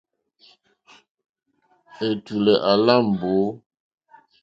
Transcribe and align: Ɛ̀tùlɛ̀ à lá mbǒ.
Ɛ̀tùlɛ̀ 2.07 2.57
à 2.71 2.71
lá 2.85 2.95
mbǒ. 3.09 3.33